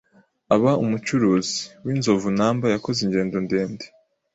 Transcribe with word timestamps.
aba 0.55 0.71
umucuruzi 0.83 1.57
w'inzovunumberYakoze 1.85 2.99
ingendo 3.03 3.35
ndende 3.45 3.85